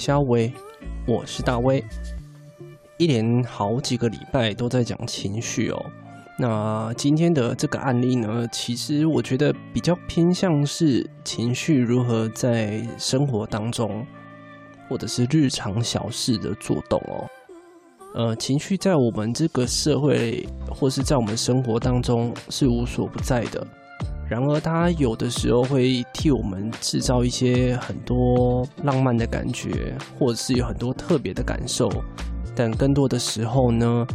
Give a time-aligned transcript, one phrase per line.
[0.00, 0.50] 冷肖威，
[1.06, 1.84] 我是大威。
[2.96, 5.86] 一连好几个礼拜都在讲情绪哦。
[6.38, 14.06] 那今天的这个案例呢，其实我觉得比较偏向是情绪如何在生活当中，
[14.88, 17.28] 或者是日常小事的作动哦。
[18.14, 23.66] 呃，情绪在我们这个社会，或是在我们生活当中是无所不在的。
[24.30, 31.90] 然而，它有的时候会替我们制造一些很多浪漫的感觉，或者是有很多特别的感受。
[32.54, 34.06] 但更多的时候呢，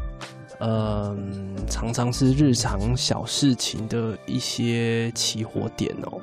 [0.59, 6.21] 嗯、常常是日常小事情的一些起火点哦。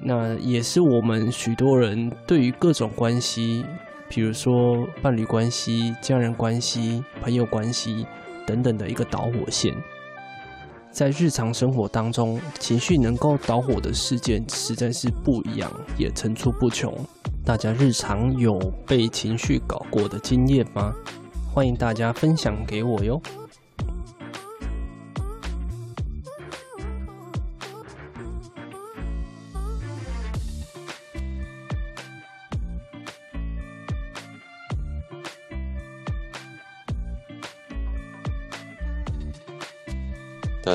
[0.00, 3.62] 那也是我们许多人对于各种关系，
[4.08, 8.06] 比如说伴侣关系、家人关系、朋友关系
[8.46, 9.74] 等等的一个导火线。
[10.94, 16.96] 在日常生活当中，情绪能够导火的事件实在是不一样，也层出不穷。
[17.44, 18.56] 大家日常有
[18.86, 20.94] 被情绪搞过的经验吗？
[21.52, 23.20] 欢迎大家分享给我哟。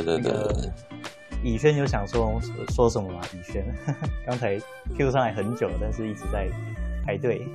[0.02, 0.72] 对对对，
[1.44, 3.20] 以轩有想说说什么吗？
[3.34, 3.66] 以轩，
[4.26, 4.58] 刚才
[4.98, 6.48] Q 上来很久，但是一直在
[7.06, 7.46] 排队。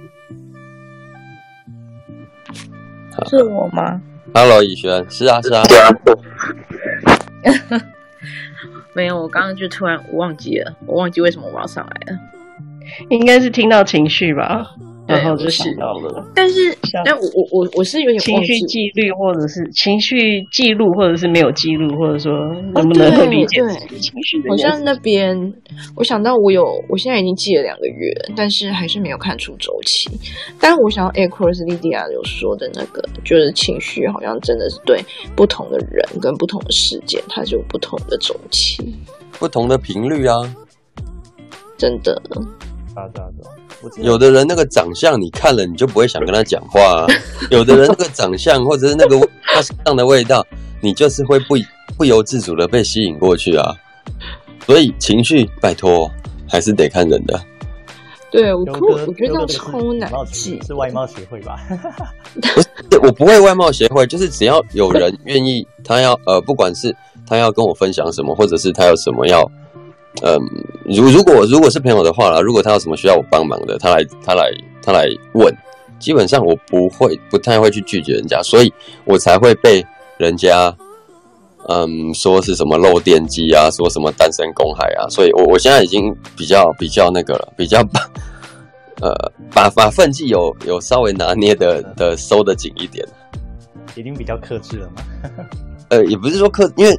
[3.28, 4.00] 是我吗
[4.34, 5.62] ？Hello，以轩，是啊，是啊。
[8.93, 12.19] 没有，我刚刚就突然我忘记了，我忘记为什么我要上来了。
[13.09, 14.66] 应该是听到情绪吧。
[15.06, 22.32] 然后就想到了，但是，但我我我我是有点情绪记录，或者是情绪记录，或者是没有记录，或者说
[22.72, 23.60] 能不能够理解
[24.00, 24.48] 情绪的？
[24.48, 25.37] 好像那边，
[25.94, 30.10] 我想到我有，我现在已经记了两个月，但是还是没有看出周期。
[30.59, 35.04] 但是我想到 Across Lydia 有说的那个，就是情绪好像真的是对
[35.36, 38.94] 不同的人跟不同的事件，它就有不同的周期，
[39.38, 40.36] 不同的频率啊，
[41.76, 42.15] 真的。
[42.94, 43.53] 啊对啊对啊。
[43.99, 47.06] 有的人那个长相，你看了你就不会想跟他讲话啊；
[47.50, 49.19] 有的人那个长相或者是那个
[49.55, 50.45] 他身上的味道，
[50.81, 51.55] 你就是会不
[51.97, 53.75] 不由自主的被吸引过去啊。
[54.67, 56.11] 所以情绪，拜托
[56.49, 57.41] 还是得看人的。
[58.31, 61.61] 对，我我觉得超难记，是外貌协会吧？
[62.34, 62.69] 不是，
[63.03, 66.95] 我不会外貌协会，就是只要有人愿意，他要呃，不管是
[67.28, 69.49] 他要跟我分享什么，或者是他有什么要。
[70.22, 70.41] 嗯，
[70.84, 75.52] 如如果如果是朋友的话啦，如果他有什么需要我帮忙的，他来他来他来问，
[75.98, 78.72] 基本上我不会不太会去拒绝人家，所以
[79.04, 79.84] 我才会被
[80.16, 80.74] 人家
[81.69, 88.00] 嗯说是什么漏电机啊，说什么单身公害啊，所以我我现在已经比较比较那个了，比较 把
[89.00, 93.04] 呃把把分际有有稍微拿捏的的收的紧一点，
[93.97, 95.03] 已经比较克制了吗？
[95.91, 96.98] 呃，也不是说克，因为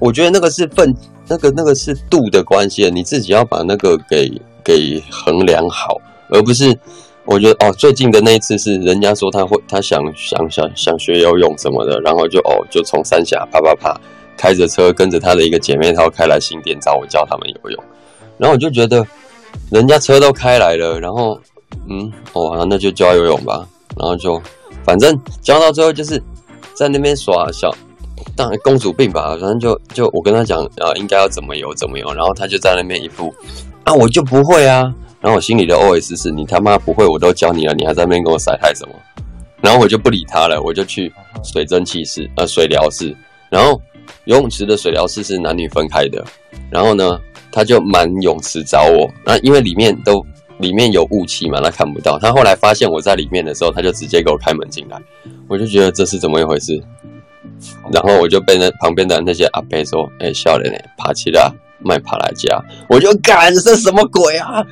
[0.00, 0.92] 我觉得那个是分。
[1.28, 4.30] 那个那个是度的关系，你自己要把那个给
[4.62, 6.76] 给衡量好，而不是
[7.24, 13.98] 我觉得哦，最近的那一次是人家说他会他想想想想学游泳什么的，然后就哦就从三峡啪啪啪
[14.36, 17.84] 开着车跟着他的一个姐妹淘开来新店找我教他们游泳，
[18.36, 19.06] 然后我就觉得
[19.70, 21.40] 人家车都开来了，然后
[21.88, 24.40] 嗯哦那就教游泳吧，然后就
[24.84, 26.22] 反正教到最后就是
[26.74, 27.74] 在那边耍小。
[28.36, 33.32] 当然公主病吧，反正就就我跟他讲啊，应该要怎么游怎么游，然后他就在那边一副
[33.84, 38.94] 啊，我就不会啊，然后我心里的 OS 是你他妈不会，我都教你了，你还在那边跟我晒太什么？
[39.60, 43.16] 然后我就不理他了，我就去水蒸气室呃水疗室，
[43.48, 43.80] 然后
[44.24, 46.22] 游泳池的水疗室是男女分开的，
[46.70, 47.18] 然后呢，
[47.52, 50.24] 他就满泳池找我，那因为里面都
[50.58, 55.00] 里面有雾气嘛，他看不到，他后来发现我在里面的时候，他就直接给我开门进来，
[55.48, 56.82] 我就觉得这是怎么一回事？
[57.92, 61.50] 然后我就被那旁边的那些阿伯说：“哎、欸，少年呢，爬起来，
[61.80, 64.64] 卖爬来家。”我就干，这什么鬼啊！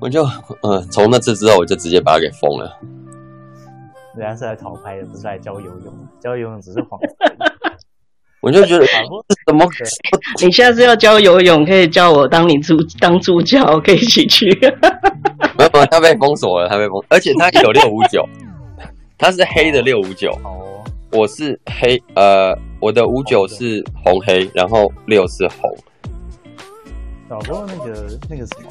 [0.00, 0.24] 我就
[0.62, 2.78] 嗯，从那次之后，我就直接把他给封了。
[4.16, 5.92] 人家是来讨拍的，不是来教游泳的。
[6.20, 7.16] 教游泳只是幌子。
[8.40, 8.84] 我就觉得
[9.46, 9.64] 怎么？
[10.42, 14.50] 你下次要教游泳，可以叫我当你助当助教，可以一起去。
[15.56, 18.28] 没有，他被封锁了，他被封，而且他有六五九，
[19.16, 20.32] 他是黑的六五九。
[20.42, 20.71] 哦，
[21.12, 25.70] 我是黑，呃，我的五九是红黑，然后六是红。
[27.28, 28.68] 不过那个那个什么，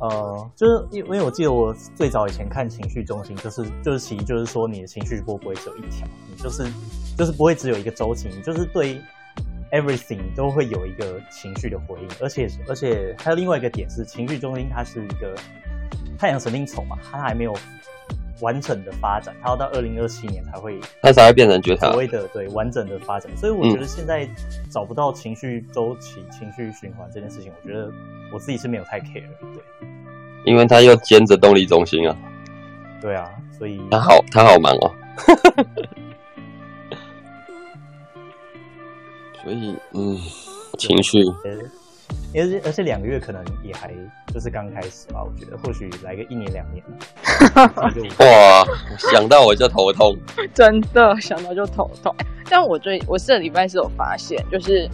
[0.00, 6.64] 呃，就是因因为我记得我最早以前看情绪中心，就是就是其实就是说你的情绪波不会只有一条，你就是。
[7.16, 9.00] 就是不会只有一个周期，你就是对
[9.72, 15.34] everything 都会有一个情绪的回应，而且而且还有另外一个点是，情绪中心它是一个
[16.18, 17.54] 太阳神经丛嘛，它还没有
[18.40, 23.34] 完整的发展，它要到二零二七年才会，它才会变成觉察所谓的对完整的发展。
[23.36, 24.28] 所以我觉得现在
[24.70, 27.90] 找不到情绪周期、嗯、情绪循环这件事情，我觉得
[28.32, 29.62] 我自己是没有太 care 的，对，
[30.44, 32.16] 因为他又兼着动力中心啊，
[33.00, 34.92] 对啊，所以他好他好忙哦。
[39.42, 40.18] 所以，嗯，
[40.76, 41.20] 情绪，
[42.36, 43.90] 而且而且两个月可能也还
[44.32, 45.22] 就是刚开始吧。
[45.22, 46.84] 我觉得或许来个一年两年，
[48.18, 48.64] 哇，
[48.98, 50.16] 想到我就头痛，
[50.52, 52.14] 真的想到就头痛。
[52.48, 54.88] 但我最我这礼拜是有发现，就是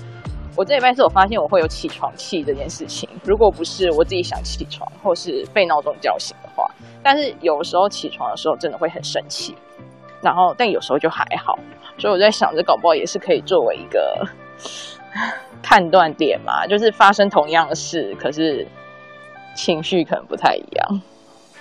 [0.56, 3.08] 我这礼拜是有发现我会有起床气这件事情。
[3.24, 6.70] 如果不是我自己想起床，或是被闹钟叫醒的话，
[7.02, 9.54] 但是有时候起床的时候真的会很生气，
[10.22, 11.58] 然后但有时候就还好。
[11.98, 14.26] 所以我在想，着搞不好也是可以作为一个。
[15.62, 18.67] 判断点嘛， 就是发生同样的事，可是
[19.55, 21.00] 情绪可能不太一样。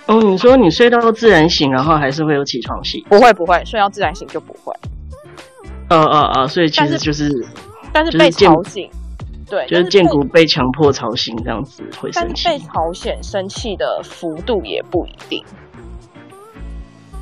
[0.06, 3.04] 哦，你说你睡到自然醒，然后还是会有起床气？
[3.08, 4.74] 不会不会，睡到自然醒就不会。
[5.90, 7.30] 哦哦哦，所以其实就是，
[7.92, 8.90] 但是被吵醒，
[9.48, 12.48] 对，就是建骨被强迫吵醒这样子会生气。
[12.48, 15.44] 被吵醒生气的幅度也不一定。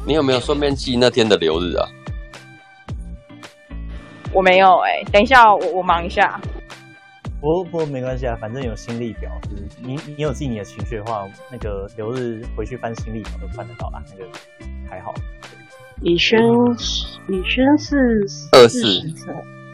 [0.06, 1.87] 你有没有顺便记那天的流日啊？
[4.40, 6.40] 我没有哎、欸，等一下，我我忙一下。
[7.42, 14.31] 不不，没关系啊，反正有心力表，就是你你有记你的情绪的话，那个留日回去翻心力表都翻得到啦，那个
[14.88, 15.12] 还好。
[16.00, 16.40] 以轩，
[17.28, 17.98] 以轩是
[18.52, 18.78] 二四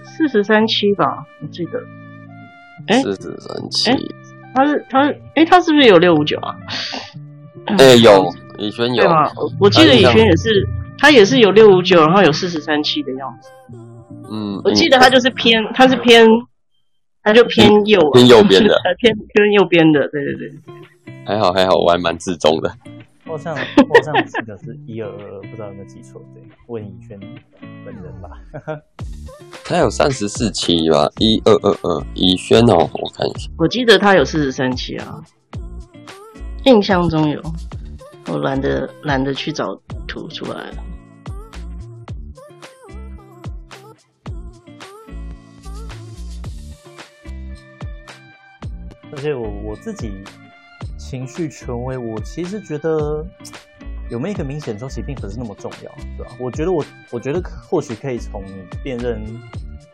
[0.03, 1.79] 四十三七吧，我记得。
[2.89, 3.93] 哎，四十三七，
[4.53, 6.57] 他是他是哎，他是不是有六五九啊？
[7.67, 9.05] 哎、欸，有以轩有。
[9.05, 9.31] 对吗？
[9.61, 13.49] 我记得以轩也是，他也是有六五九，然后有四十三七的样子。
[14.31, 16.27] 嗯，我记得他就是偏，嗯、他是偏，
[17.23, 20.53] 他就偏右，啊，偏右边的，偏偏右边的，对对对。
[21.27, 22.73] 还好还好，我还蛮自重的。
[23.27, 26.23] 我好像我好像记得是一二二二，不知道有没有记错？
[26.33, 27.19] 对，问以轩
[27.85, 28.31] 本人吧。
[29.65, 31.11] 他有三十四期吧？
[31.19, 33.51] 一二二二，以轩哦，我看一下。
[33.59, 35.21] 我记得他有四十三期啊，
[36.67, 37.43] 印象中有，
[38.29, 39.77] 我懒得懒得去找
[40.07, 40.77] 图出来了。
[49.17, 50.23] 而且我我自己
[50.99, 53.25] 情绪权威，我其实觉得
[54.11, 56.33] 有没有一个明显周期并不是那么重要，对吧？
[56.39, 58.45] 我觉得我我觉得或许可以从
[58.85, 59.25] 辨认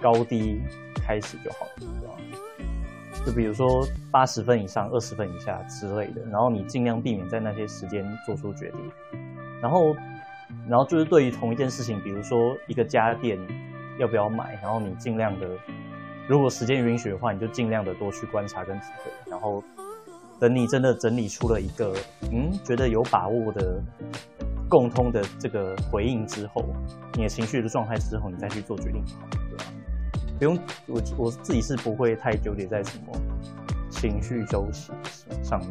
[0.00, 0.60] 高低
[1.06, 1.70] 开始就好了，
[2.00, 2.14] 对吧？
[3.24, 8.80] 就比如说八十分以上、二十分以下之类的，然后你尽量避免在那些时间做出决定。
[9.60, 9.94] 然后，
[10.68, 13.38] 然后就是对于同一件事情，比如说一个家电
[14.00, 15.48] 要不要买，然后你尽量的。
[16.28, 19.62] 如果时间允许的话，你就尽量的多去观察跟体会，然后
[20.38, 21.94] 等你真的整理出了一个
[22.30, 23.82] 嗯觉得有把握的
[24.68, 26.64] 共通的这个回应之后，
[27.14, 29.04] 你的情绪的状态之后，你再去做决定，
[29.50, 29.64] 对吧？
[30.38, 33.12] 不用我我自己是不会太纠结在什么
[33.90, 34.92] 情绪周期
[35.42, 35.70] 上面。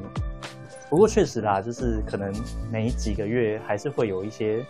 [0.90, 2.32] 不过确实啦，就是可能
[2.70, 4.66] 每几个月还是会有一些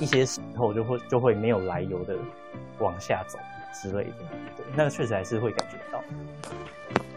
[0.00, 2.16] 一些时候就会就会没有来由的
[2.80, 3.38] 往下走。
[3.72, 4.12] 之类的，
[4.56, 6.02] 对，那个确实还是会感觉到。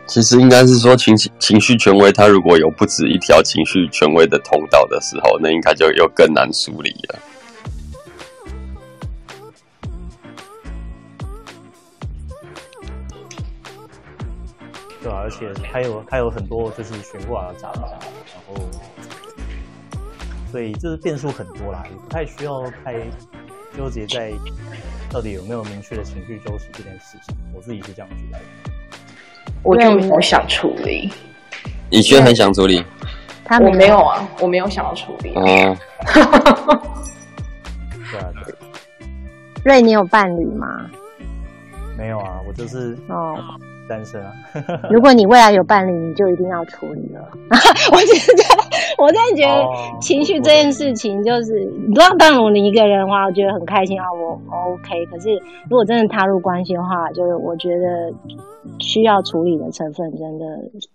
[0.08, 7.20] 其实应该是说情绪情绪权威，他如果有不止一条情绪权威的通道的时候，那应该就又更难梳理了。
[15.02, 18.56] 对啊，而且还有还有很多就是悬挂的杂杂，然后
[20.52, 22.96] 所以就是变数很多啦，也不太需要太
[23.76, 24.32] 纠结在。
[25.10, 28.40] 到底有没有明确的情绪周期这件事情，我自己是这样觉得。
[29.64, 31.12] 我就没有想处理。
[31.90, 32.84] 以轩很想处理，
[33.44, 35.34] 他我没有啊，我没有想要处理。
[35.36, 35.44] 哦。
[38.12, 38.54] 对啊，对。
[39.64, 40.90] 瑞，你有伴侣吗？
[41.98, 43.38] 没有啊，我就是哦
[43.88, 44.32] 单身啊。
[44.90, 47.22] 如果你未来有伴侣，你就一定要处理了。
[47.92, 48.44] 我只是在
[48.98, 49.66] 我真的觉得
[50.00, 51.54] 情绪这件事情，就是
[51.88, 54.40] 如果当如你一个人的话，我觉得很开心啊，我
[54.74, 55.06] OK。
[55.08, 55.30] 可是
[55.70, 58.14] 如果真的踏入关系的话，就是我觉得
[58.80, 60.46] 需要处理的成分，真的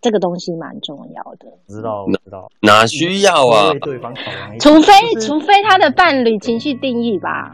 [0.00, 1.47] 这个东西蛮重要的。
[1.68, 3.70] 知道，知道，哪需要啊？
[3.73, 7.52] 对对方考量， 除非除非他的伴侣情绪定义吧，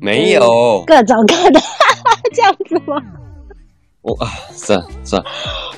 [0.00, 1.60] 没有各种各的
[2.32, 3.02] 这样子吗？
[4.02, 5.28] 我啊，算了算了，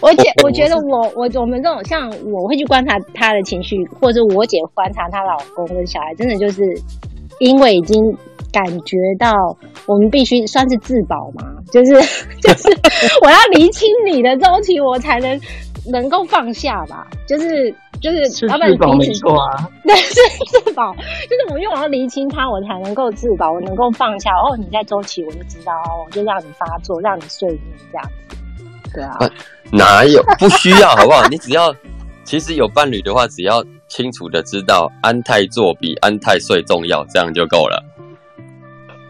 [0.00, 6.62] 我姐我觉得我我我们这种像我会去观察她的情绪，或者我姐观察她老公跟小孩，真的就是
[7.40, 8.00] 因为已经
[8.52, 9.32] 感觉到
[9.86, 11.94] 我们必须算是自保嘛，就是
[12.40, 12.68] 就是
[13.24, 15.40] 我要厘清你的周期，我才能
[15.90, 17.74] 能够放下吧，就是。
[18.02, 20.14] 就是老板自保没错啊， 对，是
[20.64, 24.32] 自保，就是我因为我要厘清他，我才能够自保，我能够放下。
[24.32, 27.60] 哦，你在周期，我就知道哦，我就让你发作，让你睡眠
[27.92, 28.36] 这样子。
[28.92, 29.16] 对啊，
[29.70, 31.24] 哪有不需要好不好？
[31.28, 31.72] 你只要
[32.24, 37.80] 其实有伴侣的话，只要清楚的知道安泰做比安泰睡重要，这样就够了。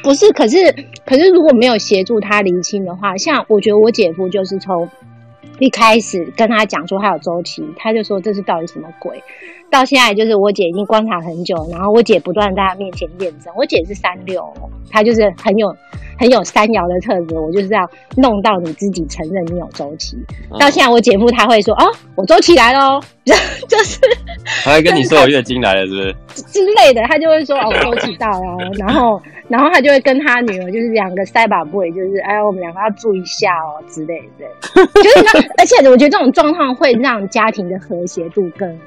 [0.02, 0.56] 不是，可是
[1.06, 4.86] 可是如果没有协助他厘清的话，像我觉得我姐夫就是从。
[5.58, 9.22] 一开始跟他讲说他有周期，他就说这是到底什么鬼？
[9.70, 13.52] 到现在就是我姐已经观察很久，然后我姐不断在他面前验证。
[13.56, 14.52] 我姐是三六，
[14.90, 15.74] 她就是很有
[16.22, 17.36] 很有三爻的特质。
[17.36, 17.80] 我就是要
[18.16, 20.16] 弄到你自己承认你有周期。
[20.52, 23.00] 嗯、到现在我姐夫他会说哦，我周期来喽，
[23.68, 23.98] 就是
[24.64, 29.20] 他会跟你说我月经来了是不是之类的，他就会说哦，周期到了，然后。
[29.48, 34.46] 然后他就会跟他女儿，就是两个塞把布，就是哎，我们两个要注意一下哦之类的。
[34.94, 38.78] 就是那， 而且我觉得这种状况会让家庭的和谐度更，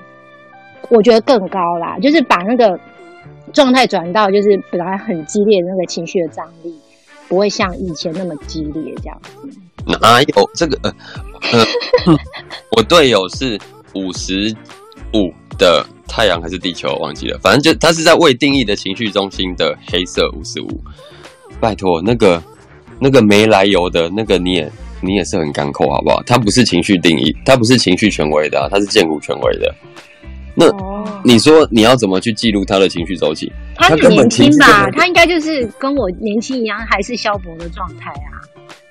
[0.89, 1.99] 我觉得更高啦。
[2.01, 2.79] 就是把那个
[3.53, 6.73] 状态转到，就是本来很激烈的那个情绪的张力，
[7.27, 9.49] 不会像以前那么激烈这样子。
[10.01, 10.77] 哪有这个？
[10.83, 11.65] 呃，
[12.77, 13.59] 我队友是
[13.93, 14.55] 五十
[15.13, 15.85] 五的。
[16.07, 17.37] 太阳还是地球，忘记了。
[17.39, 20.81] 反正就他是在未定义的情绪中心的黑色五十五。
[21.59, 22.41] 拜托，那个
[22.99, 26.23] 那个没来由的那个，你也你也是很敢扣，好不好？
[26.25, 29.75] 他不是情绪定义，他不是情绪权威的、啊，他是荐骨权威的。
[30.55, 33.51] 那、哦、你说你要怎么去记录他的情绪周期？
[33.75, 34.89] 他很年轻吧？
[34.95, 38.39] 他应该就是跟我年轻一样，还是消薄的状态啊。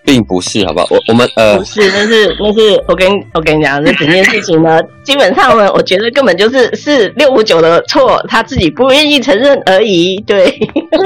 [0.06, 0.86] 并不是，好不好？
[0.90, 10.22] 我我们呃，不是，那是那是我跟我跟你讲，这整件事情呢， 基本上呢，我觉得根本就是是六五九的错，他自己不愿意承认而已。
[10.26, 10.58] 对，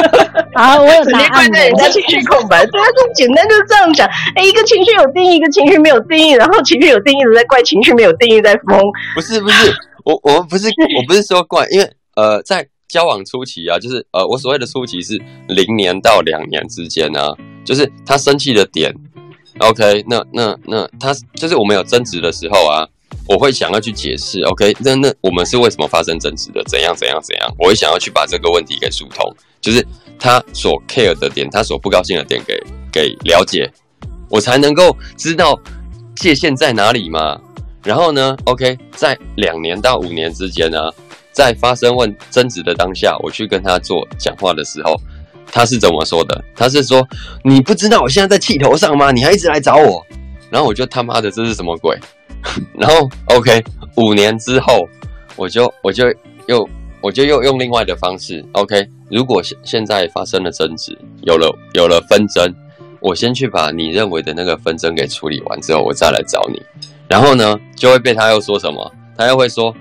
[0.52, 1.30] 啊，我有答案。
[1.30, 4.04] 怪在人家情绪空白，对啊，就简单就这样讲。
[4.34, 8.80] 哎，一个情绪有定义，一个情绪没有定义，然后情绪有定义的在怪情绪没有定义在疯。
[9.14, 9.72] 不是不是，
[10.08, 17.28] 我我们不是我不是说怪，因为呃，在交往初期啊，就是呃，我所谓的初期是零年到两年之间啊。
[17.62, 18.90] 就是他生气的点
[19.58, 22.88] ，OK，那那那他就是我们有争执的时候啊，
[23.26, 26.64] 我会想要去解释，OK，那那我们是为什么发生争执的？
[26.64, 27.54] 怎样怎样怎样？
[27.58, 29.86] 我会想要去把这个问题给疏通，就是
[30.18, 32.58] 他所 care 的点，他所不高兴的点给
[32.90, 33.70] 给了解，
[34.30, 35.60] 我才能够知道
[36.16, 37.38] 界限在哪里嘛。
[37.84, 40.78] 然后呢，OK，在两年到五年之间呢，
[41.32, 44.94] 在发生问争执的当下，我去跟他做讲话的时候。
[45.50, 46.44] 他是怎么说的？
[46.54, 47.08] 他是说，
[47.42, 49.10] 你不知道我现在在气头上吗？
[49.10, 50.04] 你还一直来找我，
[50.50, 51.98] 然后我就他妈的这是什么鬼？
[52.76, 53.64] 然后 OK，
[53.96, 54.86] 五年之后，
[55.36, 56.04] 我就我就
[56.48, 56.68] 又
[57.00, 58.86] 我就又用另外的方式 OK。
[59.10, 62.54] 如果现现在发生了争执，有了有了纷争，
[63.00, 66.60] 我先去把你认为的那个纷争给处理完之后，我再来找你。
[67.08, 68.92] 然后呢，就会被他又说什么？
[69.16, 69.74] 他又会说。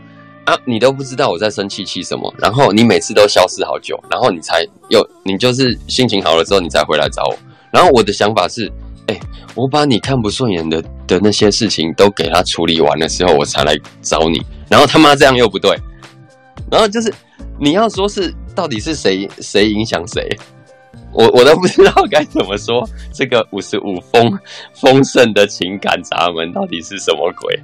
[0.45, 7.37] 啊，你都不知道我在生气气什么，然后你每次都消失好久，然后你才又你就是心情好了之后你才回来找我，
[7.69, 8.71] 然后我的想法是，
[9.07, 9.19] 哎、
[9.55, 15.77] 我把你看不顺眼的的那些事情都给他处理完的时候，我才来找你，然后他妈这样又不对，
[16.71, 17.13] 然后就是
[17.59, 20.29] 你要说是到底是谁谁影响谁，
[21.17, 24.39] 我我都不知道该怎么说，这个五十五丰
[24.73, 27.59] 丰盛的情感闸门到底是什么鬼，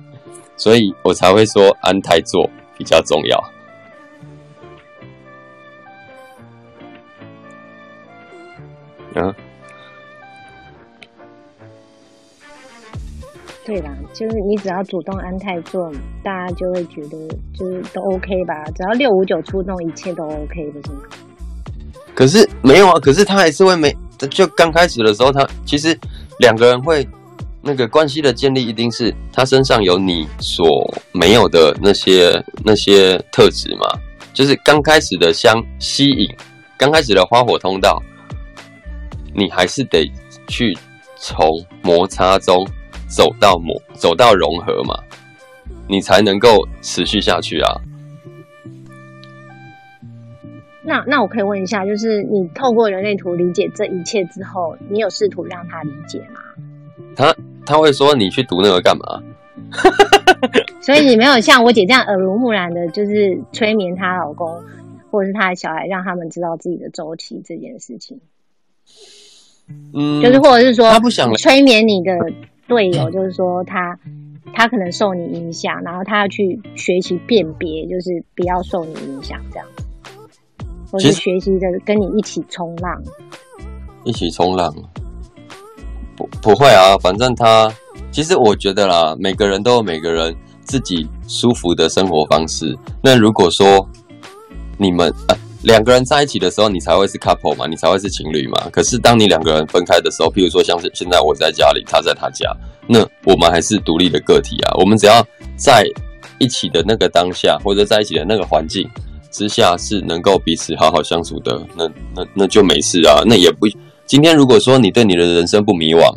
[0.58, 2.50] 所以我才会说安泰座。
[2.76, 3.44] 比较重要。
[9.16, 9.34] 嗯，
[13.64, 15.80] 对啦，就是你只要主动安泰座，
[16.24, 18.64] 大家就会觉得就是都 OK 吧。
[18.76, 21.04] 只要六五九出动，一切都 OK 的，是吗？
[22.16, 23.96] 可是没有啊，可是他还是会没，
[24.30, 25.98] 就刚开始的时候，他其实
[26.40, 27.08] 两个人会。
[27.66, 33.88] 那个关系的建立一定是他身上有你所没有的那些那些特质嘛，
[34.34, 36.30] 就是刚开始的相吸引，
[36.78, 38.04] 刚开始的花火通道，
[39.34, 40.12] 你还是得
[40.46, 40.78] 去
[41.16, 42.68] 从摩擦中
[43.08, 45.00] 走到磨走到融合嘛，
[45.88, 47.80] 你才能够持续下去啊。
[50.86, 56.42] 那那我可以问一下，就是你透过人类图理解这一切之后，你有试图让他理解吗？
[57.16, 57.36] 他
[57.66, 59.24] 他会说，你去读那个干嘛？
[60.82, 64.62] 所以你没有像我姐这样耳濡目染的，就是催眠她老公
[65.10, 68.20] 或者是她的小孩，让他们知道自己的周期这件事情。
[69.94, 72.12] 嗯，就是或者是说，他不想催眠你的
[72.68, 73.98] 队友，就是说他
[74.54, 79.68] 他可能受你影响，然后他要去学习辨别，就是不要受你影响这样，
[80.94, 83.04] 或是学习着跟你一起冲浪，
[84.04, 84.72] 一起冲浪。
[86.16, 87.74] 不不会啊，反正他
[88.12, 92.78] 其实我觉得啦，每个人都有每个人自己舒服的生活方式。
[93.02, 93.90] 那如果说
[94.78, 98.70] 你们啊两个人在一起的时候，你才会是 couple 嘛，你才会是情侣嘛。
[98.72, 102.56] 可是当你两个人分开的时候，譬如说像是现在我在家里，他在他家，
[102.88, 104.78] 那我们还是独立的个体啊。
[104.78, 105.26] 我们只要
[105.58, 105.84] 在
[106.38, 108.88] 一起的那个当下，或者在一起的那个环境
[109.34, 111.86] 之下，是能够彼此好好相处的，那
[112.16, 113.22] 那那就没事啊。
[113.26, 113.68] 那也不。
[114.06, 116.16] 今天如果说你对你的人生不迷惘，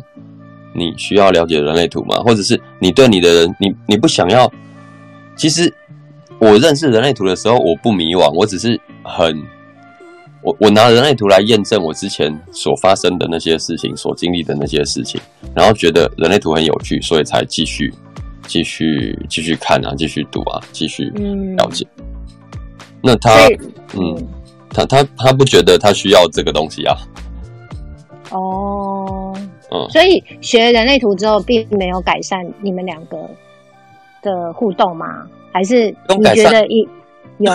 [0.73, 2.17] 你需要了解人类图吗？
[2.17, 4.49] 或者是你对你的人，你你不想要？
[5.35, 5.73] 其实
[6.39, 9.41] 我认识人类图的时候，我不迷惘，我只是很，
[10.43, 15.19] 我我拿人类图来验证我之前所发生的那些事情，所经历的那些事情，
[15.55, 17.91] 然后觉得人类图很有趣，所以才继续
[18.45, 21.05] 继续继续看啊，继续读啊，继续
[21.55, 21.87] 了解。
[21.97, 22.05] 嗯、
[23.01, 23.31] 那他，
[23.93, 24.27] 嗯，
[24.69, 26.97] 他他他不觉得他需要这个东西啊？
[28.31, 29.33] 哦，
[29.71, 33.17] 嗯，所以学人类图之后，并没有改善你们两个
[34.21, 35.25] 的互动吗？
[35.53, 36.87] 还是你觉得一
[37.39, 37.53] 有？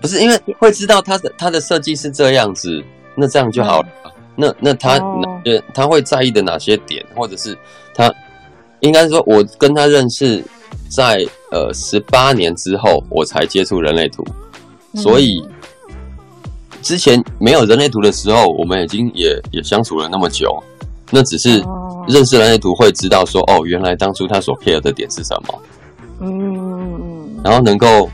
[0.00, 3.88] 不是因为会知道他的他的设计是这样子，那这样就好了。
[4.04, 5.40] 嗯、那那他、哦、
[5.72, 7.56] 他会在意的哪些点，或者是
[7.94, 8.12] 他
[8.80, 10.44] 应该说，我跟他认识
[10.88, 14.24] 在呃十八年之后，我才接触人类图，
[14.92, 15.42] 嗯、所以。
[16.82, 20.56] 之前没有人类图的时候，我们已经也也相处了那么久，
[21.10, 21.60] 那只是
[22.06, 25.62] 认识人类图会知道说，哦，原来当初他所 care 的点是什么，
[26.20, 28.08] 嗯，然后能够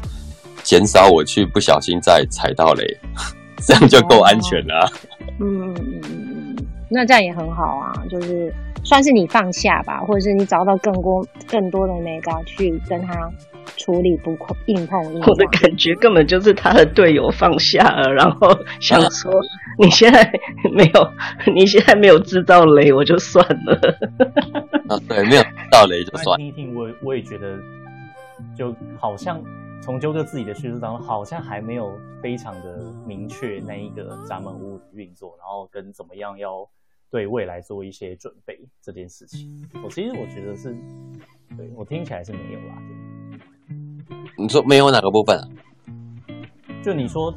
[0.62, 2.86] 减少我去不小心再踩到雷，
[3.66, 4.90] 这样就够安全了。
[5.38, 6.56] 嗯嗯嗯嗯，
[6.88, 8.50] 那这样也很好啊，就是
[8.84, 13.30] 算是你放下吧，或者是你找到更多更多的那个去跟他。
[13.76, 18.48] 处理不碰硬碰硬， 我的感觉根本就是他的队友放下了，然后
[18.80, 19.32] 想说
[19.78, 20.30] 你现在
[20.72, 21.10] 没有，
[21.54, 23.74] 你现在没有制造雷，我就算了。
[24.88, 26.36] 啊，对，没有制造雷就算。
[26.36, 27.56] 听一听，我我也觉得，
[28.54, 29.40] 就好像
[29.80, 36.68] 从纠哥自己的叙述当中，好像还没有非常的明确那一个闸门屋运作，然后跟怎么样要
[37.12, 39.62] 对未来做一些准备这件事情。
[39.84, 40.74] 我其实我觉得是，
[41.56, 42.82] 对我听起来是没有啦。
[44.38, 45.46] 你说没有哪个部分啊？
[46.82, 47.32] 就你说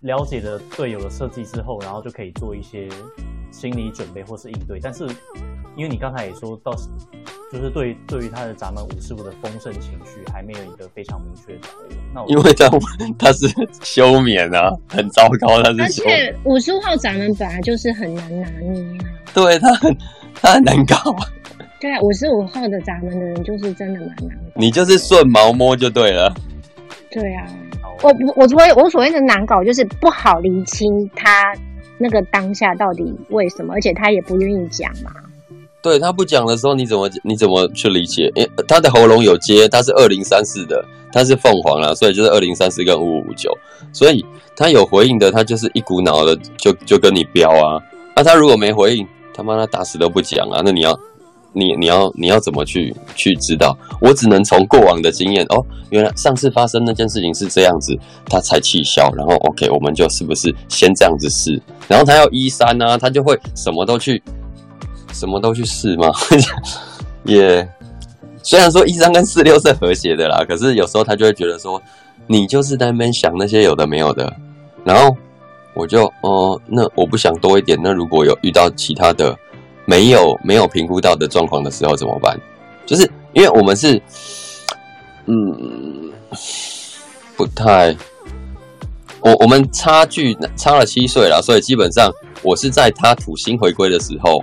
[0.00, 2.86] 了解了队友的设计之后，然后就可以做一些
[3.50, 4.78] 心理准备或是应对。
[4.78, 5.08] 但是
[5.76, 6.72] 因为你刚才也说到，
[7.52, 11.96] 就是对对于他的闸门五师傅的丰盛情绪还没有一个非常明确的掌握。
[12.14, 12.68] 那我因为他
[13.18, 13.46] 他是
[13.82, 15.62] 休眠啊，很糟糕。
[15.62, 19.04] 他是而且五十五号闸门本来就是很难拿捏啊。
[19.34, 19.96] 对他很
[20.34, 21.26] 他很难搞啊。
[21.80, 24.52] 对啊，五十五号的闸门的人就是真的蛮难搞。
[24.54, 26.32] 你就是顺毛摸就对了。
[27.10, 27.46] 对啊，
[28.02, 31.52] 我我所谓我所谓的难搞，就是不好厘清他
[31.98, 35.12] 那个当下到底为什么，而且他也不愿意讲嘛。
[35.84, 38.32] 对，他不讲的时候，你怎么你怎么去理解？
[38.34, 43.50] 因为他的喉咙有接，他是二零三四的，他是凤凰啦，所以就是二零三四跟五五五九，
[43.92, 44.24] 所以
[44.56, 47.78] 他有回应的，他就是一股脑的就就跟你飙啊。
[48.16, 50.98] 那、啊、他如果没回应，他妈他打死都不讲啊，那你要。
[51.56, 53.78] 你你要你要怎么去去知道？
[54.00, 57.96] 我只能从过往的经验哦，原来上次发生那件事情是这样子，
[58.28, 61.62] 他才气消，然后 OK，我们就是不是先这样子试？
[61.86, 64.20] 然后他要一三啊，他就会什么都去
[65.14, 66.12] 什么都去试吗？
[67.24, 67.66] 也、
[68.42, 71.80] 虽然说一三跟四六是 和谐的啦，可是有时候他就会觉得说，
[72.26, 74.30] 你就是在那边想那些有的没有的，
[74.84, 75.16] 然后
[75.72, 79.34] 我就哦、那我不想多一点，那如果有遇到其他的。
[79.86, 82.40] 没有没有评估到的状况的时候怎么办？
[82.86, 83.02] 就是
[83.34, 84.00] 因为我们是，
[85.26, 86.10] 嗯，
[87.36, 87.94] 不太，
[89.20, 94.42] 我我们差距差了七岁了，所以基本上我是在他土星回归的时候，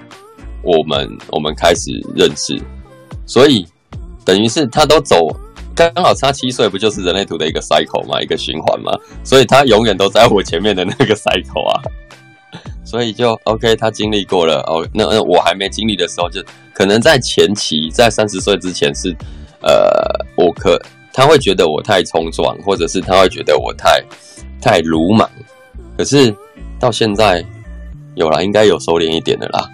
[0.63, 2.59] 我们我们开始认识，
[3.25, 3.65] 所以
[4.23, 5.27] 等于是他都走
[5.73, 8.91] 刚好差七岁，不就是人类图的一个 cycle 嘛，一个循环嘛，
[9.23, 11.81] 所以他永远都在我前面的那个 cycle 啊。
[12.83, 14.85] 所以就 OK，他经历过了哦。
[14.93, 16.43] 那那我还没经历的时候，就
[16.73, 19.15] 可能在前期，在三十岁之前是，
[19.61, 20.77] 呃，我可
[21.13, 24.03] 他会觉得我太冲撞，或者是他会觉得我太
[24.59, 25.29] 太鲁莽。
[25.97, 26.35] 可是
[26.81, 27.45] 到现在
[28.15, 29.69] 有了，应该有收敛一点的啦。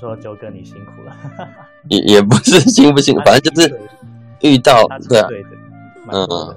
[0.00, 1.16] 说九哥你辛苦了。
[1.88, 3.80] 也也不是辛不辛苦， 反正就是
[4.40, 5.28] 遇到对啊，
[6.10, 6.56] 嗯，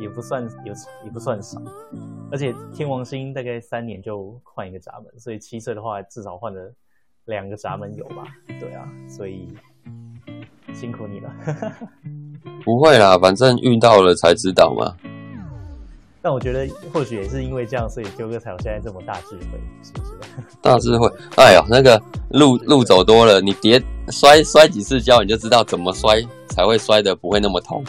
[0.00, 0.72] 也不算有，
[1.04, 1.60] 也不算少。
[2.30, 6.72] 而且天王星大概三年就换一个闸门，所以七岁的话至少换了
[7.26, 8.24] 两个闸门有吧？
[8.58, 9.46] 对啊，所以
[10.72, 11.30] 辛苦你了。
[12.64, 14.96] 不会啦，反正遇到了才知道嘛。
[16.22, 20.12] 但我觉得或许也是因为这样，所以纠哥才有现在这么大智慧，是不是？
[20.62, 27.84] 大智慧，哎呦，那个路路走多了，你跌摔摔几次跤，你就知道怎么摔才会摔得不会那么痛。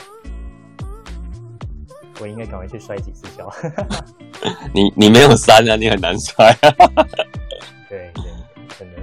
[2.19, 3.51] 我应该赶快去摔几次跤。
[4.73, 6.57] 你你没有山啊，你很难摔。
[7.89, 8.23] 对对，
[8.79, 9.01] 真的。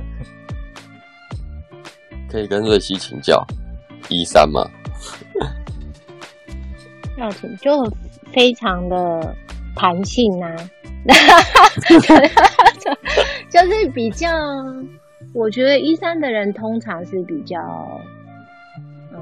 [2.30, 3.46] 可以跟瑞希请教，
[4.08, 4.68] 一三吗？
[7.16, 7.84] 要请就
[8.32, 9.34] 非常的
[9.74, 10.56] 弹性啊，
[13.50, 14.28] 就是比较，
[15.32, 17.58] 我觉得一三的人通常是比较，
[19.12, 19.20] 嗯，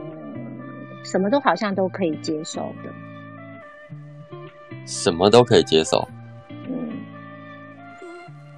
[1.04, 2.90] 什么都好像都可以接受的。
[4.86, 6.08] 什么都可以接受，
[6.66, 6.88] 嗯，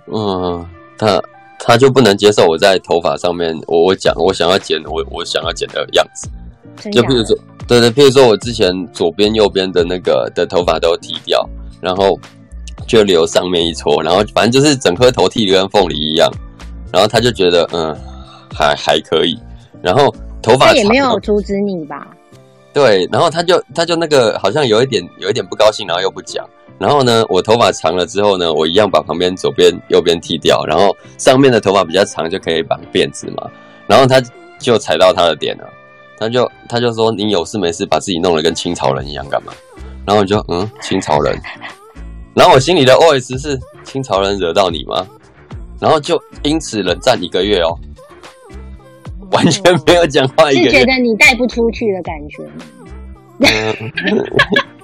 [0.06, 1.20] 嗯，他
[1.58, 6.30] 他就不能接受我在头发上面，我我讲我想要剪我我想要剪的样子，
[6.90, 7.36] 就比如说，
[7.70, 11.48] 对对，譬如说我之前左边右边的那个的头发都剃掉，
[11.80, 12.18] 然后
[12.84, 16.28] 就留上面一撮，然后反正就是整颗头剃得跟凤梨一样，
[16.92, 17.96] 然后他就觉得嗯
[18.52, 19.38] 还还可以，
[19.80, 22.08] 然后头发也没有阻止你吧？
[22.72, 26.44] 对，然后他就他就那个好像有一点有一点不高兴，然后又不讲。
[26.76, 33.48] 然后呢，我头发长了之后呢，我一样把旁边左边右边剃掉，然后上面的头发比较长就可以绑辫子嘛。
[33.86, 34.20] 然后他
[34.58, 35.68] 就踩到他的点了，
[36.20, 39.52] 他就他就说，你有事没事把自己弄得跟清朝人一样干嘛？
[40.06, 41.36] 然后我就嗯，清朝人。
[42.34, 45.04] 然后我心里的 OS 是清朝人惹到你吗？
[45.80, 47.76] 然后就因此冷战一个月哦。
[49.32, 52.64] 完全没有讲话，是觉得你带不出去的感觉吗？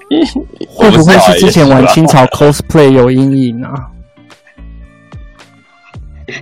[0.71, 3.75] 会不会是之前玩清朝 cosplay 有阴影啊？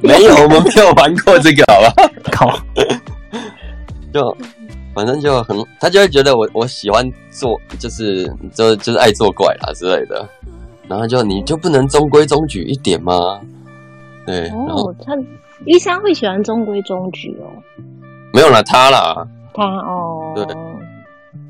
[0.03, 2.11] 没有，我们没有玩过这个，好吧？
[2.31, 2.59] 靠，
[4.13, 4.37] 就
[4.95, 10.29] 反正就很，他就会觉得我我喜欢做，就是就就是爱作怪啦之类的，
[10.89, 13.41] 然后就你就不能中规中矩一点吗？
[14.27, 15.13] 对，哦，他
[15.67, 17.51] 一三会喜欢中规中矩哦。
[18.33, 20.47] 没有啦，他啦，他哦，对，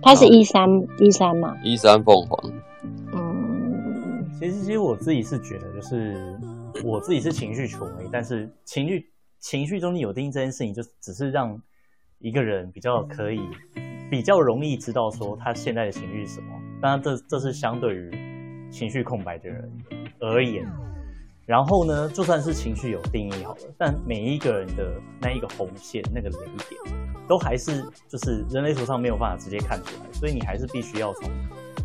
[0.02, 2.52] 他是一三一三嘛，一三凤凰。
[3.12, 6.38] 嗯，其实其实我自己是觉得，就是
[6.82, 9.06] 我自己是情绪权威，但是情绪
[9.40, 11.58] 情绪中有定义这件事情，就只是让
[12.18, 13.40] 一个人比较可以
[14.10, 16.48] 比较容易知道说他现在的情绪是什么。
[16.80, 18.10] 当然，这这是相对于
[18.70, 19.70] 情绪空白的人
[20.20, 20.66] 而言。
[21.46, 26.38] 然后呢，就算是情绪有定义好了，但每一个人的那一个红线、那个雷
[26.70, 26.80] 点，
[27.28, 31.30] 都还是就是人类图上没有办法直接看出来，所以你还是必须要从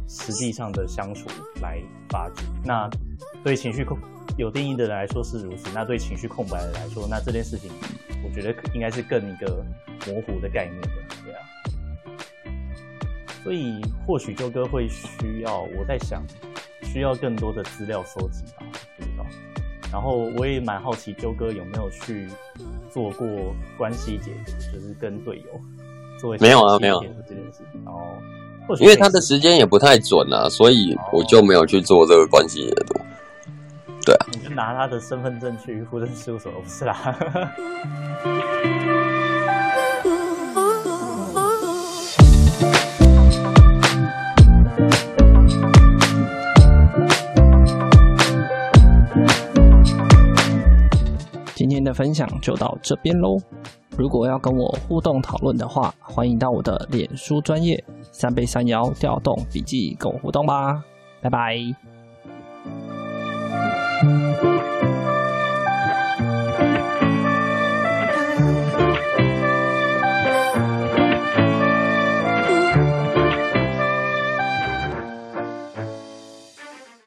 [0.08, 1.28] 实际上的相处
[1.62, 2.44] 来发掘。
[2.64, 2.90] 那
[3.44, 4.00] 对情绪空
[4.38, 7.70] 有定义的人来说是如此，那对情绪空白的来说，那这件事情
[8.24, 9.64] 我觉得应该是更一个
[10.08, 10.88] 模糊的概念的，
[11.26, 11.40] 对啊。
[13.44, 16.24] 所以或许纠哥会需要，我在想，
[16.84, 18.66] 需要更多的资料收集吧，
[18.98, 19.26] 不知道。
[19.92, 22.28] 然后我也蛮好奇，纠哥有没有去
[22.92, 23.28] 做过
[23.78, 25.60] 关系解读，就是跟队友
[26.20, 27.64] 做一些没有啊，没有这件事。
[27.86, 32.99] 然后，因为他的时间也不太准啊，所以我就没有去做这个关系解读。
[34.10, 36.98] 对啊，你就拿他的身份证去户政事务所，不是啦。
[51.54, 53.38] 今天的分享就到这边喽。
[53.96, 60.84] 如果要跟我互动讨论的话，欢迎到我的脸书专业三倍三爻调动笔记跟我互动吧。
[61.22, 61.58] 拜拜。
[64.02, 64.59] Música